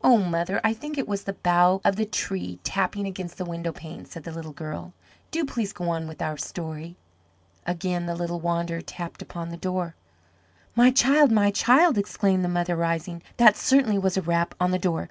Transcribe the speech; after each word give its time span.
"Oh, 0.00 0.18
mother, 0.18 0.60
I 0.62 0.72
think 0.72 0.96
it 0.96 1.08
was 1.08 1.24
the 1.24 1.32
bough 1.32 1.80
of 1.84 1.96
the 1.96 2.04
tree 2.04 2.60
tapping 2.62 3.04
against 3.04 3.36
the 3.36 3.44
window 3.44 3.72
pane," 3.72 4.04
said 4.04 4.22
the 4.22 4.30
little 4.30 4.52
girl. 4.52 4.92
"Do 5.32 5.44
please 5.44 5.72
go 5.72 5.88
on 5.88 6.06
with 6.06 6.22
our 6.22 6.36
story." 6.36 6.94
Again 7.66 8.06
the 8.06 8.14
little 8.14 8.38
wanderer 8.38 8.80
tapped 8.80 9.22
upon 9.22 9.48
the 9.48 9.56
door. 9.56 9.96
"My 10.76 10.92
child, 10.92 11.32
my 11.32 11.50
child," 11.50 11.98
exclaimed 11.98 12.44
the 12.44 12.48
mother, 12.48 12.76
rising, 12.76 13.24
"that 13.38 13.56
certainly 13.56 13.98
was 13.98 14.16
a 14.16 14.22
rap 14.22 14.54
on 14.60 14.70
the 14.70 14.78
door. 14.78 15.08